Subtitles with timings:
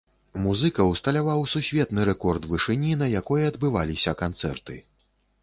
[0.43, 4.81] Музыка ўсталяваў сусветны рэкорд вышыні, на якой адбываліся канцэрты.